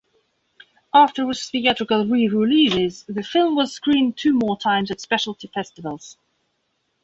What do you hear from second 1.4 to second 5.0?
theatrical re-releases, the film was screened two more times at